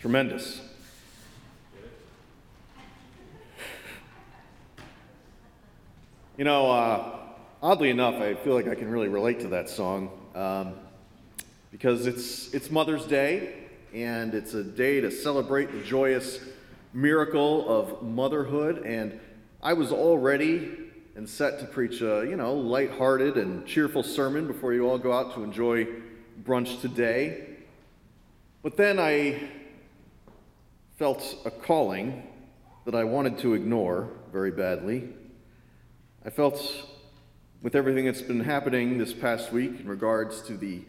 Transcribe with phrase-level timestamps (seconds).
[0.00, 0.62] Tremendous.
[6.38, 7.18] You know, uh,
[7.62, 10.72] oddly enough, I feel like I can really relate to that song um,
[11.70, 13.52] because it's, it's Mother's Day
[13.92, 16.40] and it's a day to celebrate the joyous
[16.94, 18.78] miracle of motherhood.
[18.86, 19.20] And
[19.62, 20.78] I was all ready
[21.14, 25.12] and set to preach a, you know, lighthearted and cheerful sermon before you all go
[25.12, 25.86] out to enjoy
[26.42, 27.48] brunch today.
[28.62, 29.59] But then I
[31.00, 32.22] felt a calling
[32.84, 35.08] that I wanted to ignore very badly.
[36.26, 36.62] I felt,
[37.62, 40.82] with everything that's been happening this past week in regards to the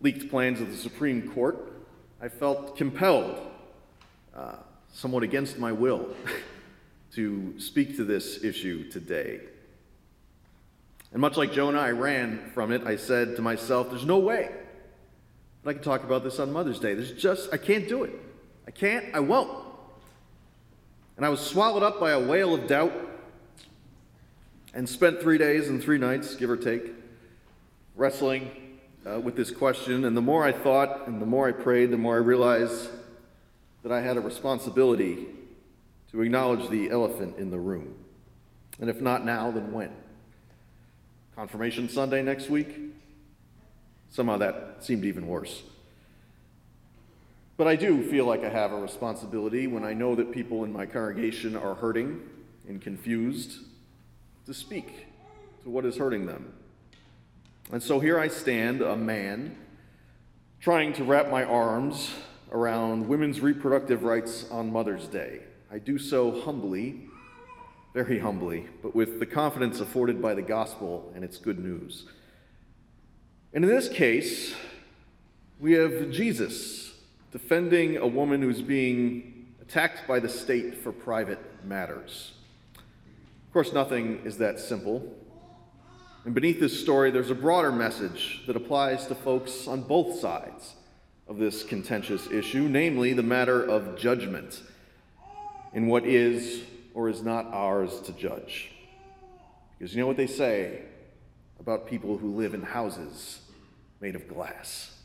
[0.00, 1.72] leaked plans of the Supreme Court,
[2.22, 3.40] I felt compelled,
[4.36, 4.54] uh,
[4.92, 6.14] somewhat against my will,
[7.14, 9.40] to speak to this issue today.
[11.10, 12.86] And much like Jonah, I ran from it.
[12.86, 14.48] I said to myself, There's no way
[15.64, 16.94] that I can talk about this on Mother's Day.
[16.94, 18.12] There's just, I can't do it.
[18.70, 19.50] I can't, I won't.
[21.16, 22.92] And I was swallowed up by a whale of doubt
[24.72, 26.92] and spent three days and three nights, give or take,
[27.96, 28.48] wrestling
[29.04, 30.04] uh, with this question.
[30.04, 32.90] And the more I thought and the more I prayed, the more I realized
[33.82, 35.26] that I had a responsibility
[36.12, 37.96] to acknowledge the elephant in the room.
[38.78, 39.90] And if not now, then when?
[41.34, 42.68] Confirmation Sunday next week?
[44.10, 45.60] Somehow that seemed even worse.
[47.60, 50.72] But I do feel like I have a responsibility when I know that people in
[50.72, 52.22] my congregation are hurting
[52.66, 53.58] and confused
[54.46, 55.04] to speak
[55.64, 56.54] to what is hurting them.
[57.70, 59.58] And so here I stand, a man,
[60.58, 62.14] trying to wrap my arms
[62.50, 65.40] around women's reproductive rights on Mother's Day.
[65.70, 67.10] I do so humbly,
[67.92, 72.06] very humbly, but with the confidence afforded by the gospel and its good news.
[73.52, 74.54] And in this case,
[75.60, 76.89] we have Jesus
[77.32, 82.32] defending a woman who's being attacked by the state for private matters.
[82.76, 85.16] Of course, nothing is that simple.
[86.24, 90.74] And beneath this story, there's a broader message that applies to folks on both sides
[91.28, 94.62] of this contentious issue, namely the matter of judgment
[95.72, 98.72] in what is or is not ours to judge.
[99.78, 100.82] Because you know what they say
[101.60, 103.40] about people who live in houses
[104.00, 104.99] made of glass.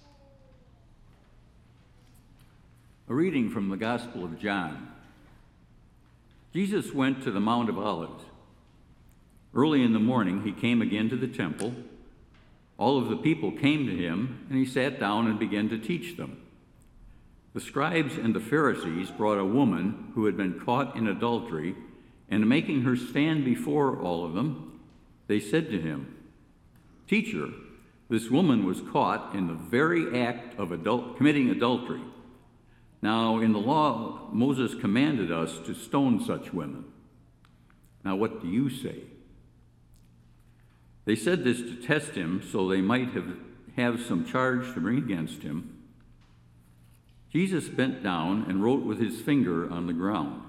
[3.08, 4.92] A reading from the Gospel of John.
[6.52, 8.24] Jesus went to the Mount of Olives.
[9.54, 11.76] Early in the morning, he came again to the temple.
[12.80, 16.18] All of the people came to him, and he sat down and began to teach
[16.18, 16.42] them.
[17.54, 21.76] The scribes and the Pharisees brought a woman who had been caught in adultery,
[22.28, 24.82] and making her stand before all of them,
[25.28, 26.16] they said to him,
[27.08, 27.50] Teacher,
[28.10, 32.02] this woman was caught in the very act of adult, committing adultery.
[33.06, 36.86] Now, in the law, Moses commanded us to stone such women.
[38.04, 39.04] Now, what do you say?
[41.06, 43.38] They said this to test him so they might have,
[43.76, 45.84] have some charge to bring against him.
[47.32, 50.42] Jesus bent down and wrote with his finger on the ground.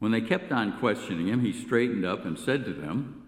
[0.00, 3.26] When they kept on questioning him, he straightened up and said to them,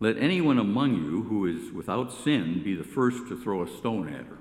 [0.00, 4.08] Let anyone among you who is without sin be the first to throw a stone
[4.08, 4.38] at her.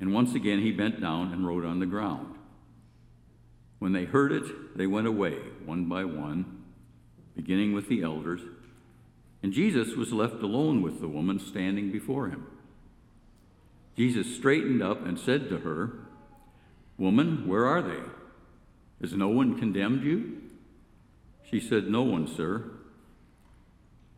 [0.00, 2.34] And once again he bent down and wrote on the ground.
[3.78, 6.60] When they heard it, they went away, one by one
[7.36, 8.42] beginning with the elders,
[9.42, 12.46] and Jesus was left alone with the woman standing before him.
[13.96, 15.92] Jesus straightened up and said to her,
[16.98, 18.00] Woman, where are they?
[19.00, 20.42] Has no one condemned you?
[21.50, 22.70] She said, No one, sir.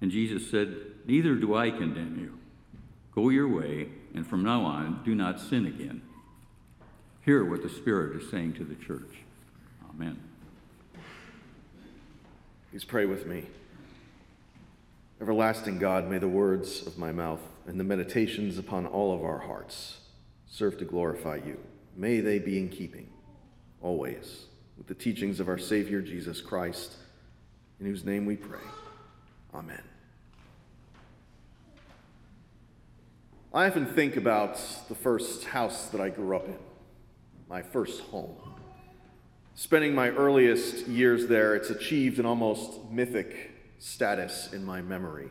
[0.00, 0.74] And Jesus said,
[1.06, 2.38] Neither do I condemn you.
[3.14, 6.02] Go your way, and from now on, do not sin again.
[7.22, 9.22] Hear what the Spirit is saying to the church.
[9.88, 10.18] Amen.
[12.70, 13.46] Please pray with me.
[15.20, 19.38] Everlasting God, may the words of my mouth and the meditations upon all of our
[19.38, 19.98] hearts
[20.48, 21.58] serve to glorify you.
[21.96, 23.08] May they be in keeping,
[23.80, 26.94] always, with the teachings of our Savior Jesus Christ,
[27.78, 28.58] in whose name we pray.
[29.54, 29.82] Amen.
[33.54, 34.58] I often think about
[34.88, 36.56] the first house that I grew up in,
[37.50, 38.34] my first home.
[39.54, 45.28] Spending my earliest years there, it's achieved an almost mythic status in my memory,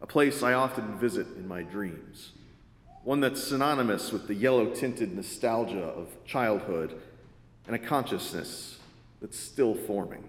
[0.00, 2.32] a place I often visit in my dreams,
[3.04, 7.00] one that's synonymous with the yellow tinted nostalgia of childhood
[7.68, 8.80] and a consciousness
[9.20, 10.24] that's still forming.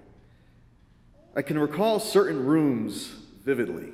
[1.35, 3.07] I can recall certain rooms
[3.43, 3.93] vividly.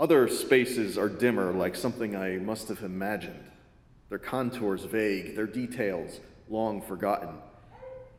[0.00, 3.44] Other spaces are dimmer, like something I must have imagined
[4.08, 7.34] their contours vague, their details long forgotten.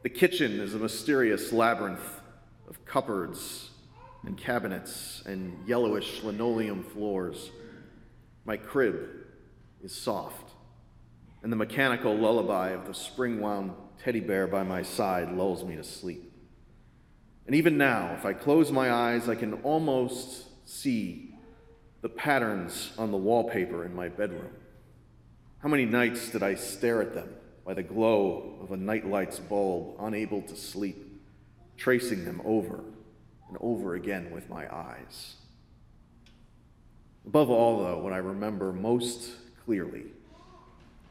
[0.04, 2.22] The kitchen is a mysterious labyrinth
[2.68, 3.70] of cupboards
[4.26, 7.50] and cabinets and yellowish linoleum floors.
[8.46, 9.10] My crib
[9.82, 10.52] is soft,
[11.42, 13.72] and the mechanical lullaby of the spring wound
[14.04, 16.32] teddy bear by my side lulls me to sleep.
[17.48, 21.29] And even now, if I close my eyes, I can almost see
[22.02, 24.52] the patterns on the wallpaper in my bedroom.
[25.60, 27.30] How many nights did I stare at them
[27.66, 31.22] by the glow of a nightlight's bulb, unable to sleep,
[31.76, 32.80] tracing them over
[33.50, 35.36] and over again with my eyes?
[37.26, 39.32] Above all, though, what I remember most
[39.66, 40.06] clearly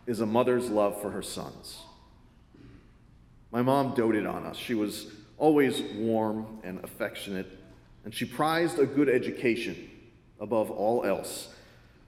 [0.07, 1.83] is a mother's love for her sons.
[3.53, 4.57] My mom doted on us.
[4.57, 5.07] She was
[5.37, 7.47] always warm and affectionate,
[8.05, 9.91] and she prized a good education
[10.41, 11.49] above all else.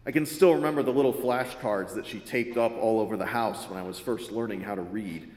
[0.07, 3.69] I can still remember the little flashcards that she taped up all over the house
[3.69, 5.31] when I was first learning how to read.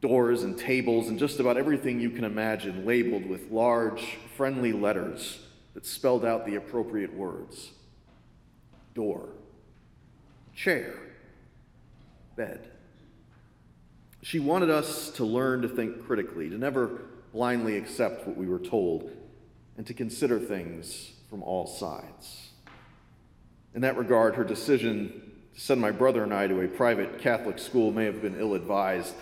[0.00, 5.38] Doors and tables and just about everything you can imagine labeled with large, friendly letters
[5.74, 7.70] that spelled out the appropriate words
[8.94, 9.28] door,
[10.56, 10.92] chair,
[12.34, 12.68] bed.
[14.22, 17.02] She wanted us to learn to think critically, to never
[17.32, 19.12] blindly accept what we were told,
[19.76, 22.50] and to consider things from all sides.
[23.74, 27.58] In that regard, her decision to send my brother and I to a private Catholic
[27.58, 29.14] school may have been ill advised.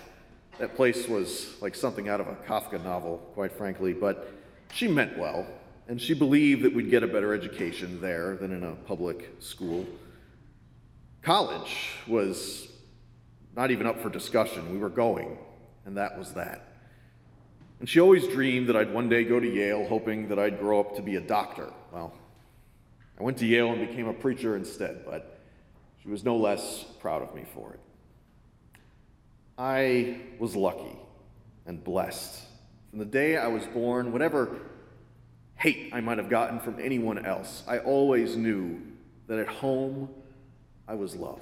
[0.58, 4.32] That place was like something out of a Kafka novel, quite frankly, but
[4.73, 5.47] she meant well,
[5.88, 9.87] and she believed that we'd get a better education there than in a public school.
[11.23, 12.69] College was
[13.56, 14.73] not even up for discussion.
[14.73, 15.38] We were going,
[15.85, 16.75] and that was that.
[17.78, 20.81] And she always dreamed that I'd one day go to Yale, hoping that I'd grow
[20.81, 21.73] up to be a doctor.
[21.93, 22.12] Well,
[23.19, 25.40] I went to Yale and became a preacher instead, but
[26.02, 27.81] she was no less proud of me for it.
[29.58, 30.96] I was lucky
[31.67, 32.43] and blessed.
[32.90, 34.58] From the day I was born, whatever
[35.56, 38.81] hate I might have gotten from anyone else, I always knew
[39.26, 40.11] that at home
[40.87, 41.40] I was loved.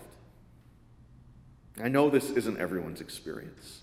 [1.83, 3.83] I know this isn't everyone's experience.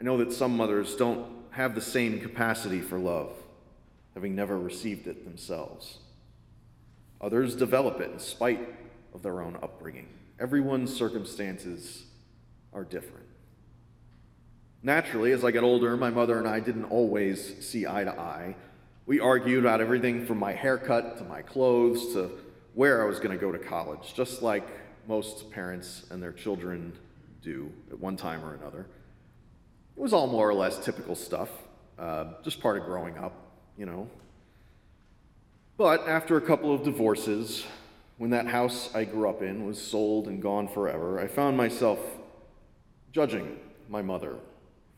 [0.00, 3.32] I know that some mothers don't have the same capacity for love,
[4.12, 6.00] having never received it themselves.
[7.22, 8.68] Others develop it in spite
[9.14, 10.06] of their own upbringing.
[10.38, 12.04] Everyone's circumstances
[12.74, 13.24] are different.
[14.82, 18.54] Naturally, as I got older, my mother and I didn't always see eye to eye.
[19.06, 22.32] We argued about everything from my haircut to my clothes to
[22.74, 24.68] where I was going to go to college, just like
[25.08, 26.92] most parents and their children
[27.40, 28.88] do at one time or another.
[29.96, 31.48] It was all more or less typical stuff,
[31.98, 33.32] uh, just part of growing up,
[33.78, 34.08] you know.
[35.78, 37.64] But after a couple of divorces,
[38.18, 41.98] when that house I grew up in was sold and gone forever, I found myself
[43.12, 43.58] judging
[43.88, 44.36] my mother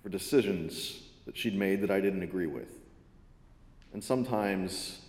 [0.03, 2.69] for decisions that she'd made that I didn't agree with.
[3.93, 5.01] And sometimes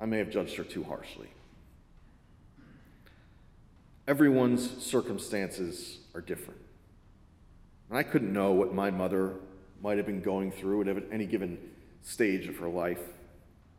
[0.00, 1.28] I may have judged her too harshly.
[4.08, 6.60] Everyone's circumstances are different.
[7.88, 9.34] And I couldn't know what my mother
[9.82, 11.58] might have been going through at any given
[12.02, 13.00] stage of her life.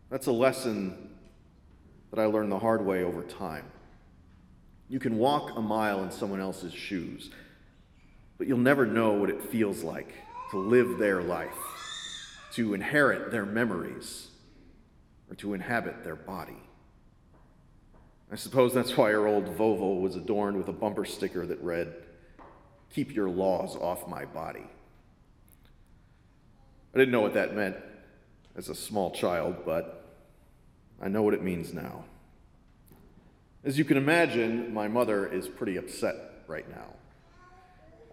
[0.10, 1.10] That's a lesson
[2.12, 3.66] that I learned the hard way over time.
[4.90, 7.30] You can walk a mile in someone else's shoes,
[8.38, 10.14] but you'll never know what it feels like
[10.52, 11.58] to live their life,
[12.54, 14.30] to inherit their memories,
[15.30, 16.64] or to inhabit their body.
[18.32, 21.94] I suppose that's why our old Volvo was adorned with a bumper sticker that read,
[22.94, 24.66] Keep your laws off my body.
[26.94, 27.76] I didn't know what that meant
[28.56, 30.04] as a small child, but
[31.02, 32.06] I know what it means now.
[33.64, 36.16] As you can imagine, my mother is pretty upset
[36.48, 36.94] right now.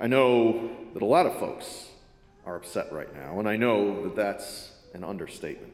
[0.00, 1.88] I know that a lot of folks
[2.44, 5.72] are upset right now, and I know that that's an understatement.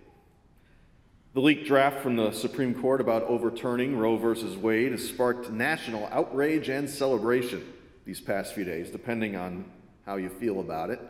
[1.32, 4.56] The leaked draft from the Supreme Court about overturning Roe v.
[4.56, 7.64] Wade has sparked national outrage and celebration
[8.04, 9.64] these past few days, depending on
[10.06, 11.00] how you feel about it.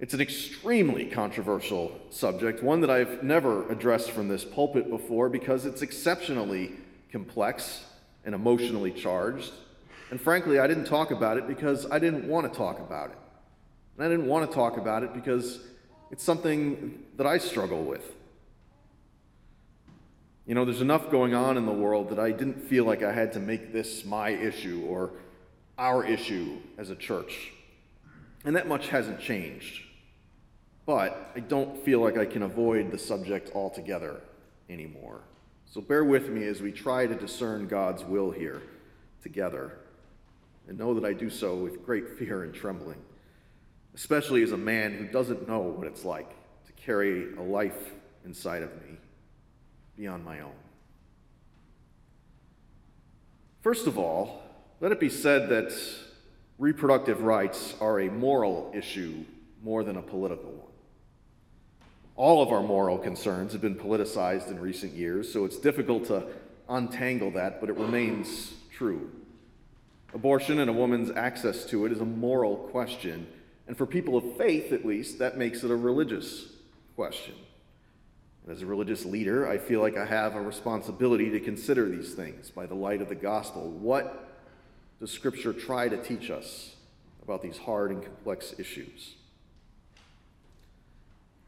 [0.00, 5.66] It's an extremely controversial subject, one that I've never addressed from this pulpit before because
[5.66, 6.72] it's exceptionally
[7.10, 7.84] complex
[8.24, 9.52] and emotionally charged.
[10.10, 13.18] And frankly, I didn't talk about it because I didn't want to talk about it.
[13.96, 15.58] And I didn't want to talk about it because
[16.10, 18.14] it's something that I struggle with.
[20.46, 23.12] You know, there's enough going on in the world that I didn't feel like I
[23.12, 25.10] had to make this my issue or
[25.78, 27.52] our issue as a church.
[28.44, 29.84] And that much hasn't changed.
[30.86, 34.20] But I don't feel like I can avoid the subject altogether
[34.68, 35.20] anymore.
[35.66, 38.62] So bear with me as we try to discern God's will here
[39.22, 39.72] together,
[40.66, 42.98] and know that I do so with great fear and trembling,
[43.94, 46.30] especially as a man who doesn't know what it's like
[46.66, 47.92] to carry a life
[48.24, 48.96] inside of me
[49.96, 50.52] beyond my own.
[53.60, 54.42] First of all,
[54.80, 55.72] let it be said that
[56.58, 59.24] reproductive rights are a moral issue
[59.62, 60.72] more than a political one.
[62.14, 66.26] All of our moral concerns have been politicized in recent years, so it's difficult to
[66.68, 69.10] untangle that, but it remains true.
[70.14, 73.26] Abortion and a woman's access to it is a moral question,
[73.66, 76.46] and for people of faith, at least, that makes it a religious
[76.96, 77.34] question.
[78.44, 82.14] And as a religious leader, I feel like I have a responsibility to consider these
[82.14, 83.70] things by the light of the gospel.
[83.70, 84.27] What
[85.00, 86.74] does Scripture try to teach us
[87.22, 89.14] about these hard and complex issues?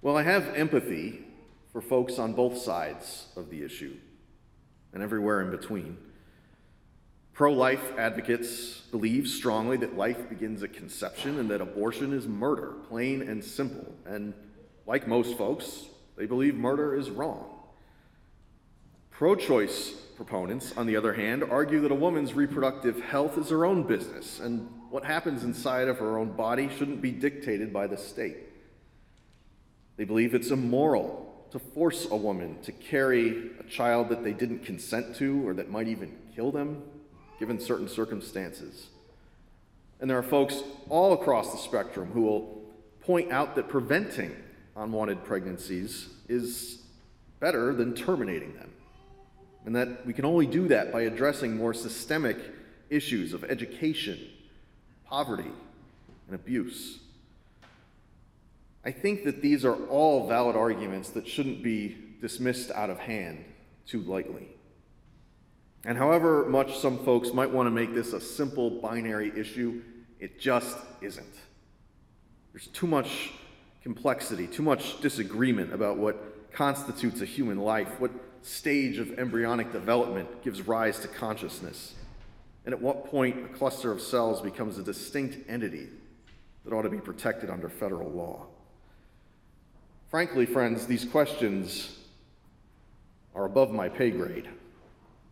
[0.03, 1.25] Well, I have empathy
[1.73, 3.97] for folks on both sides of the issue
[4.93, 5.97] and everywhere in between.
[7.33, 12.75] Pro life advocates believe strongly that life begins at conception and that abortion is murder,
[12.89, 13.95] plain and simple.
[14.05, 14.35] And
[14.87, 17.47] like most folks, they believe murder is wrong.
[19.11, 23.65] Pro choice proponents, on the other hand, argue that a woman's reproductive health is her
[23.65, 27.97] own business, and what happens inside of her own body shouldn't be dictated by the
[27.97, 28.37] state.
[29.97, 34.63] They believe it's immoral to force a woman to carry a child that they didn't
[34.63, 36.83] consent to or that might even kill them,
[37.39, 38.89] given certain circumstances.
[40.03, 42.63] And there are folks all across the spectrum who will
[43.01, 44.37] point out that preventing
[44.77, 46.83] unwanted pregnancies is
[47.41, 48.71] better than terminating them.
[49.67, 52.39] And that we can only do that by addressing more systemic
[52.89, 54.19] issues of education,
[55.05, 55.51] poverty,
[56.27, 56.99] and abuse.
[58.85, 63.45] I think that these are all valid arguments that shouldn't be dismissed out of hand
[63.87, 64.49] too lightly.
[65.85, 69.83] And however much some folks might want to make this a simple binary issue,
[70.19, 71.35] it just isn't.
[72.53, 73.33] There's too much
[73.83, 78.11] complexity, too much disagreement about what constitutes a human life, what
[78.43, 81.95] stage of embryonic development gives rise to consciousness,
[82.65, 85.89] and at what point a cluster of cells becomes a distinct entity
[86.65, 88.47] that ought to be protected under federal law.
[90.11, 91.97] Frankly, friends, these questions
[93.35, 94.49] are above my pay grade.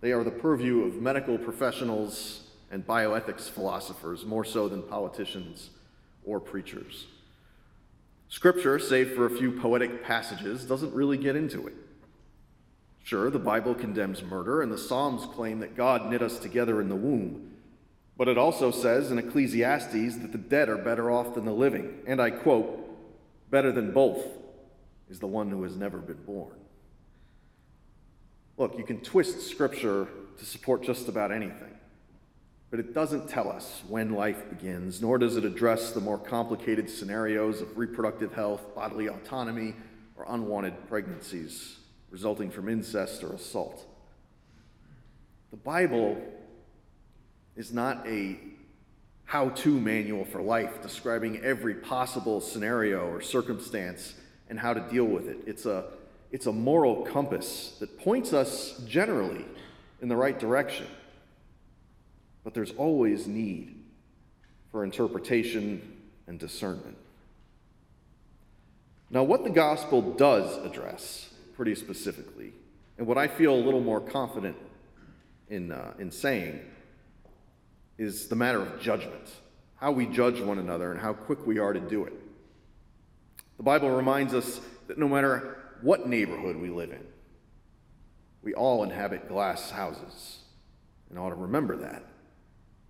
[0.00, 5.70] They are the purview of medical professionals and bioethics philosophers more so than politicians
[6.24, 7.06] or preachers.
[8.28, 11.74] Scripture, save for a few poetic passages, doesn't really get into it.
[13.08, 16.90] Sure, the Bible condemns murder, and the Psalms claim that God knit us together in
[16.90, 17.52] the womb.
[18.18, 22.00] But it also says in Ecclesiastes that the dead are better off than the living.
[22.06, 22.68] And I quote,
[23.50, 24.22] better than both
[25.08, 26.52] is the one who has never been born.
[28.58, 31.78] Look, you can twist Scripture to support just about anything.
[32.70, 36.90] But it doesn't tell us when life begins, nor does it address the more complicated
[36.90, 39.76] scenarios of reproductive health, bodily autonomy,
[40.14, 41.78] or unwanted pregnancies
[42.10, 43.86] resulting from incest or assault.
[45.50, 46.20] The Bible
[47.56, 48.38] is not a
[49.24, 54.14] how to manual for life describing every possible scenario or circumstance
[54.48, 55.38] and how to deal with it.
[55.46, 55.84] It's a,
[56.32, 59.44] it's a moral compass that points us generally
[60.00, 60.86] in the right direction
[62.48, 63.74] but there's always need
[64.72, 65.82] for interpretation
[66.26, 66.96] and discernment.
[69.10, 72.52] Now, what the gospel does address pretty specifically,
[72.98, 74.56] and what I feel a little more confident
[75.48, 76.60] in, uh, in saying,
[77.98, 79.28] is the matter of judgment
[79.74, 82.12] how we judge one another and how quick we are to do it.
[83.56, 87.04] The Bible reminds us that no matter what neighborhood we live in,
[88.44, 90.38] we all inhabit glass houses
[91.10, 92.04] and ought to remember that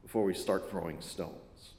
[0.03, 1.73] before we start throwing stones.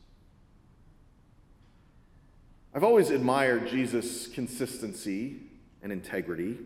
[2.74, 5.42] I've always admired Jesus' consistency
[5.82, 6.58] and integrity,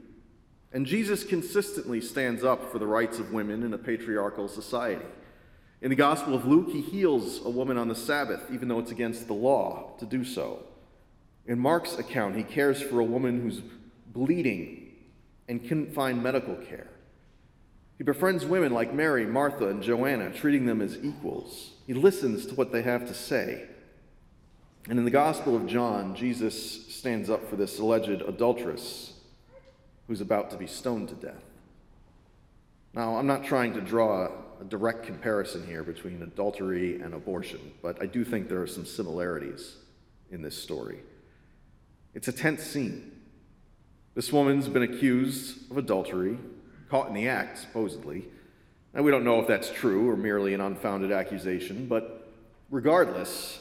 [0.74, 5.06] and Jesus consistently stands up for the rights of women in a patriarchal society.
[5.84, 8.92] In the Gospel of Luke, he heals a woman on the Sabbath, even though it's
[8.92, 10.63] against the law to do so.
[11.46, 13.62] In Mark's account, he cares for a woman who's
[14.08, 14.94] bleeding
[15.48, 16.88] and couldn't find medical care.
[18.00, 21.72] He befriends women like Mary, Martha, and Joanna, treating them as equals.
[21.86, 23.65] He listens to what they have to say.
[24.89, 29.12] And in the Gospel of John, Jesus stands up for this alleged adulteress
[30.08, 31.44] who's about to be stoned to death.
[32.94, 34.30] Now, I'm not trying to draw
[34.62, 38.86] a direct comparison here between adultery and abortion, but I do think there are some
[38.86, 39.76] similarities
[40.32, 41.00] in this story.
[42.14, 43.12] It's a tense scene.
[44.14, 46.38] This woman's been accused of adultery
[46.90, 48.26] caught in the act, supposedly.
[48.94, 52.32] Now, we don't know if that's true or merely an unfounded accusation, but
[52.70, 53.60] regardless,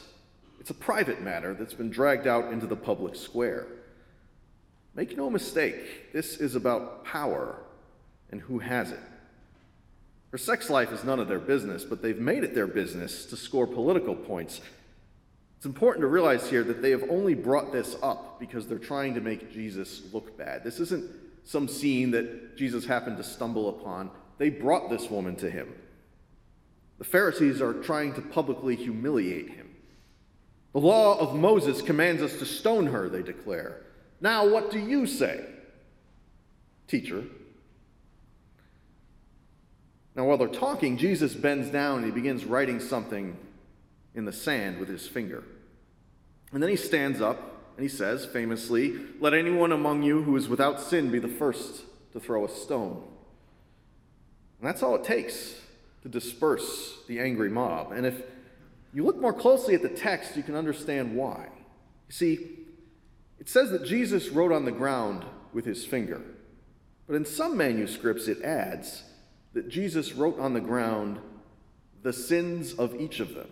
[0.59, 3.65] it's a private matter that's been dragged out into the public square.
[4.95, 7.57] Make no mistake, this is about power
[8.31, 8.99] and who has it.
[10.31, 13.37] Her sex life is none of their business, but they've made it their business to
[13.37, 14.61] score political points.
[15.57, 19.13] It's important to realize here that they have only brought this up because they're trying
[19.13, 20.63] to make Jesus look bad.
[20.63, 21.09] This isn't
[21.43, 24.09] some scene that Jesus happened to stumble upon.
[24.37, 25.73] They brought this woman to him.
[26.97, 29.69] The Pharisees are trying to publicly humiliate him.
[30.73, 33.81] The law of Moses commands us to stone her, they declare.
[34.23, 35.43] Now, what do you say?
[36.87, 37.25] Teacher.
[40.15, 43.35] Now, while they're talking, Jesus bends down and he begins writing something
[44.15, 45.43] in the sand with his finger.
[46.53, 47.37] And then he stands up
[47.75, 51.83] and he says, famously, Let anyone among you who is without sin be the first
[52.13, 53.03] to throw a stone.
[54.61, 55.59] And that's all it takes
[56.03, 57.91] to disperse the angry mob.
[57.91, 58.21] And if
[58.93, 61.49] you look more closely at the text, you can understand why.
[62.07, 62.62] You see,
[63.39, 66.21] it says that Jesus wrote on the ground with his finger.
[67.07, 69.03] But in some manuscripts, it adds
[69.53, 71.19] that Jesus wrote on the ground
[72.01, 73.49] the sins of each of them.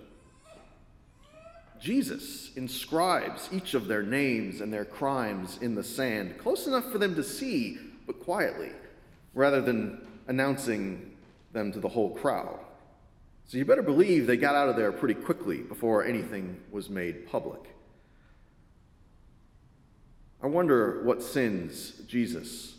[1.80, 7.00] Jesus inscribes each of their names and their crimes in the sand, close enough for
[7.00, 8.72] them to see, but quietly,
[9.34, 11.18] rather than announcing
[11.54, 12.60] them to the whole crowd.
[13.48, 17.28] So you better believe they got out of there pretty quickly before anything was made
[17.28, 17.62] public.
[20.44, 22.74] I wonder what sins Jesus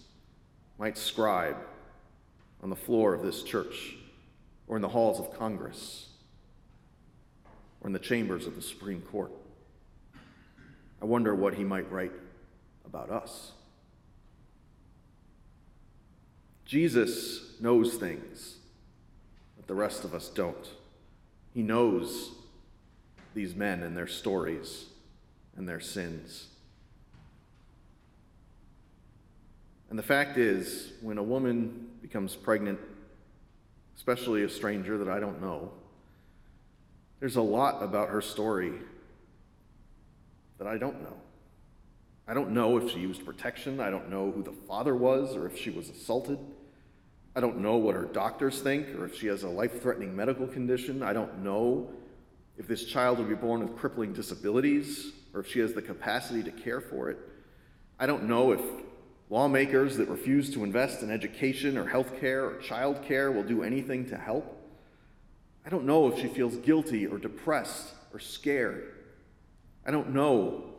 [0.79, 1.57] might scribe
[2.61, 3.95] on the floor of this church
[4.67, 6.09] or in the halls of Congress
[7.81, 9.31] or in the chambers of the Supreme Court.
[11.01, 12.13] I wonder what he might write
[12.85, 13.53] about us.
[16.65, 18.57] Jesus knows things
[19.57, 20.69] that the rest of us don't.
[21.55, 22.33] He knows
[23.35, 24.87] these men and their stories
[25.57, 26.49] and their sins.
[29.93, 32.81] And the fact is, when a woman becomes pregnant,
[33.95, 35.71] especially a stranger that I don't know,
[37.21, 38.73] there's a lot about her story
[40.57, 41.13] that I don't know.
[42.27, 43.81] I don't know if she used protection.
[43.81, 46.39] I don't know who the father was or if she was assaulted.
[47.37, 50.47] I don't know what her doctors think or if she has a life threatening medical
[50.47, 51.03] condition.
[51.03, 51.91] I don't know
[52.57, 56.43] if this child will be born with crippling disabilities or if she has the capacity
[56.45, 57.19] to care for it.
[57.99, 58.61] I don't know if
[59.33, 63.63] lawmakers that refuse to invest in education or health care or child care will do
[63.63, 64.63] anything to help.
[65.65, 68.93] I don't know if she feels guilty or depressed or scared.
[69.87, 70.75] I don't know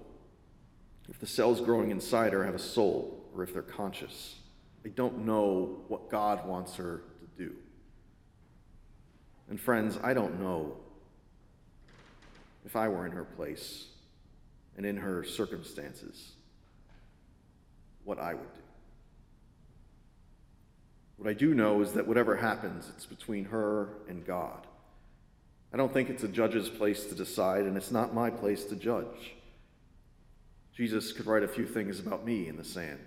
[1.10, 4.36] if the cells growing inside her have a soul or if they're conscious.
[4.86, 7.56] I don't know what God wants her to do.
[9.50, 10.78] And friends, I don't know
[12.68, 13.88] if I were in her place
[14.78, 16.33] and in her circumstances
[18.04, 18.62] what I would do.
[21.18, 24.68] What I do know is that whatever happens, it's between her and God.
[25.74, 28.76] I don't think it's a judge's place to decide, and it's not my place to
[28.76, 29.34] judge.
[30.76, 33.00] Jesus could write a few things about me in the sand,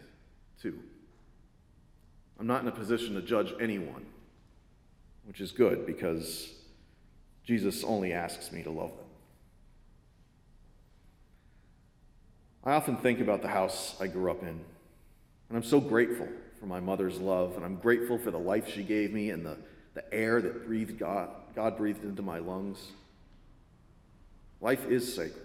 [0.61, 0.79] too.
[2.39, 4.07] I'm not in a position to judge anyone,
[5.25, 6.53] which is good because
[7.45, 9.07] Jesus only asks me to love them.
[12.65, 14.61] I often think about the house I grew up in,
[15.49, 16.29] and I'm so grateful
[16.59, 19.57] for my mother's love, and I'm grateful for the life she gave me and the,
[19.95, 22.93] the air that breathed God, God breathed into my lungs.
[24.61, 25.43] Life is sacred.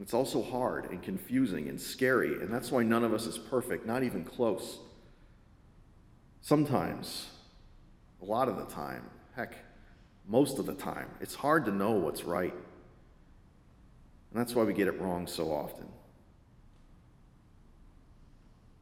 [0.00, 3.86] It's also hard and confusing and scary, and that's why none of us is perfect,
[3.86, 4.78] not even close.
[6.40, 7.28] Sometimes,
[8.20, 9.04] a lot of the time,
[9.36, 9.54] heck,
[10.26, 12.52] most of the time, it's hard to know what's right.
[12.52, 15.86] And that's why we get it wrong so often.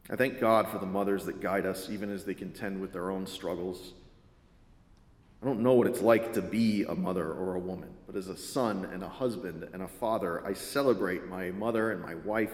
[0.09, 3.09] I thank God for the mothers that guide us even as they contend with their
[3.09, 3.93] own struggles.
[5.41, 8.27] I don't know what it's like to be a mother or a woman, but as
[8.27, 12.51] a son and a husband and a father, I celebrate my mother and my wife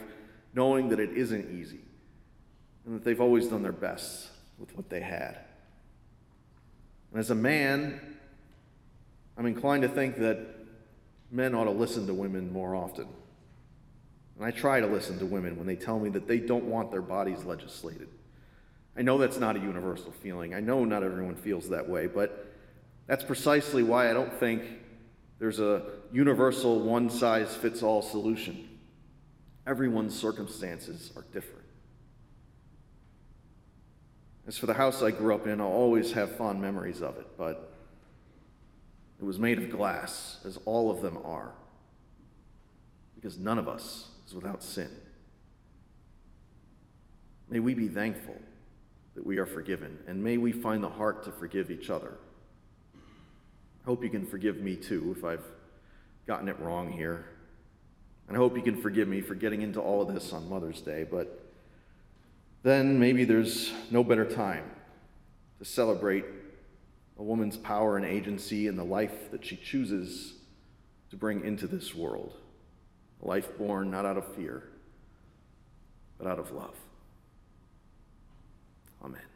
[0.53, 1.81] knowing that it isn't easy
[2.85, 5.39] and that they've always done their best with what they had.
[7.11, 7.99] And as a man,
[9.37, 10.39] I'm inclined to think that
[11.31, 13.07] men ought to listen to women more often.
[14.39, 16.91] And I try to listen to women when they tell me that they don't want
[16.91, 18.07] their bodies legislated.
[18.95, 20.53] I know that's not a universal feeling.
[20.53, 22.47] I know not everyone feels that way, but
[23.05, 24.63] that's precisely why I don't think
[25.39, 28.69] there's a universal one size fits all solution.
[29.67, 31.65] Everyone's circumstances are different.
[34.47, 37.27] As for the house I grew up in, I'll always have fond memories of it,
[37.37, 37.73] but
[39.19, 41.51] it was made of glass, as all of them are,
[43.15, 44.89] because none of us is without sin.
[47.49, 48.35] May we be thankful
[49.15, 52.13] that we are forgiven, and may we find the heart to forgive each other.
[52.93, 55.43] I hope you can forgive me too if I've
[56.27, 57.25] gotten it wrong here.
[58.27, 60.81] And I hope you can forgive me for getting into all of this on Mother's
[60.81, 61.51] Day, but
[62.61, 64.69] then maybe there's no better time
[65.57, 66.25] to celebrate
[67.17, 70.35] a woman's power and agency in the life that she chooses
[71.09, 72.35] to bring into this world.
[73.23, 74.63] A life born not out of fear,
[76.17, 76.75] but out of love.
[79.03, 79.28] Amen.